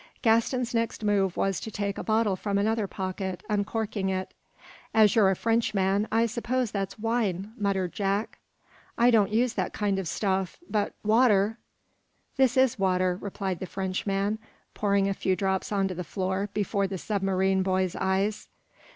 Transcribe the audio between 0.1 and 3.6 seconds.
Gaston's next move was to take a bottle from another pocket,